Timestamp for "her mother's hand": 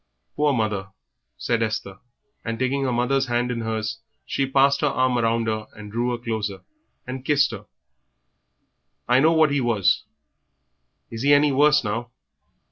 2.85-3.51